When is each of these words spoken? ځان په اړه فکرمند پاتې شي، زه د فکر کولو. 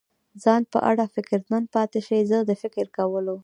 ځان 0.43 0.61
په 0.71 0.79
اړه 0.89 1.03
فکرمند 1.15 1.65
پاتې 1.75 1.99
شي، 2.07 2.19
زه 2.29 2.37
د 2.49 2.51
فکر 2.61 2.85
کولو. 2.97 3.35